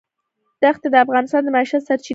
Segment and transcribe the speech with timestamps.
[0.61, 2.09] دښتې د افغانانو د معیشت سرچینه ده.